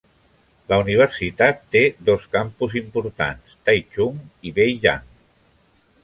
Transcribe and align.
La 0.71 0.77
universitat 0.83 1.59
té 1.75 1.83
dos 2.07 2.25
campus 2.35 2.77
importants, 2.81 3.53
Taichung 3.69 4.17
i 4.51 4.55
Beigang. 4.57 5.05